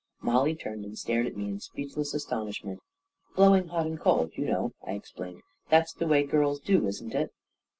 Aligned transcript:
Mollie 0.19 0.55
turned 0.55 0.83
and 0.83 0.97
stared 0.97 1.27
at 1.27 1.37
me 1.37 1.45
in 1.45 1.59
speechless 1.59 2.15
as 2.15 2.25
tonishment." 2.25 2.79
Blowing 3.35 3.67
hot 3.67 3.85
and 3.85 3.99
cold, 3.99 4.31
you 4.33 4.45
know," 4.45 4.73
I 4.83 4.93
explained," 4.93 5.43
That's 5.69 5.93
the 5.93 6.07
way 6.07 6.23
girls 6.23 6.59
do, 6.59 6.87
isn't 6.87 7.13
it? 7.13 7.31